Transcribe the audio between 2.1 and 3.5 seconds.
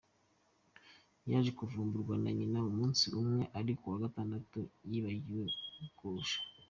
na nyina umunsi umwe